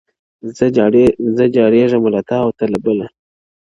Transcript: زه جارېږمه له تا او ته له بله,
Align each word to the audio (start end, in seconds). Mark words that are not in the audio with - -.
زه 1.37 1.43
جارېږمه 1.55 2.09
له 2.15 2.21
تا 2.29 2.37
او 2.45 2.51
ته 2.57 2.65
له 2.71 2.77
بله, 2.85 3.07